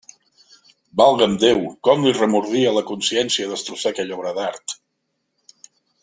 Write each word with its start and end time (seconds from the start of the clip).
Valga'm 1.01 1.33
Déu, 1.43 1.59
com 1.87 2.07
li 2.07 2.13
remordia 2.17 2.71
la 2.77 2.83
consciència 2.89 3.51
destrossar 3.55 3.91
aquella 3.95 4.17
obra 4.21 4.33
d'art! 4.39 4.75